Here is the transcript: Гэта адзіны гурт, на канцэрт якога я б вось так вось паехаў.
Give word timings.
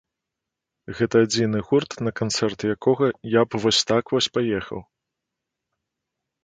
Гэта 0.99 1.15
адзіны 1.25 1.57
гурт, 1.67 1.91
на 2.07 2.11
канцэрт 2.21 2.59
якога 2.75 3.13
я 3.39 3.45
б 3.47 3.63
вось 3.67 3.81
так 3.93 4.05
вось 4.17 4.33
паехаў. 4.39 4.79